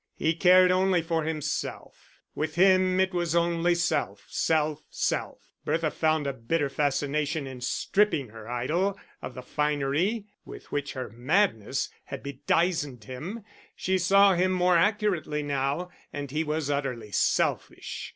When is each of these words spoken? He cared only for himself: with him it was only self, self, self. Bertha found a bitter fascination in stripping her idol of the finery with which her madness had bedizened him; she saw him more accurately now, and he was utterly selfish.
He 0.15 0.33
cared 0.33 0.71
only 0.71 1.03
for 1.03 1.25
himself: 1.25 2.09
with 2.33 2.55
him 2.55 2.99
it 2.99 3.13
was 3.13 3.35
only 3.35 3.75
self, 3.75 4.25
self, 4.29 4.81
self. 4.89 5.51
Bertha 5.63 5.91
found 5.91 6.25
a 6.25 6.33
bitter 6.33 6.69
fascination 6.69 7.45
in 7.45 7.61
stripping 7.61 8.29
her 8.29 8.49
idol 8.49 8.99
of 9.21 9.35
the 9.35 9.43
finery 9.43 10.25
with 10.43 10.71
which 10.71 10.93
her 10.93 11.07
madness 11.09 11.87
had 12.05 12.23
bedizened 12.23 13.03
him; 13.03 13.43
she 13.75 13.99
saw 13.99 14.33
him 14.33 14.51
more 14.51 14.75
accurately 14.75 15.43
now, 15.43 15.91
and 16.11 16.31
he 16.31 16.43
was 16.43 16.71
utterly 16.71 17.11
selfish. 17.11 18.09